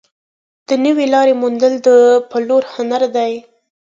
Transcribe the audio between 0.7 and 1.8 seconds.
نوې لارې موندل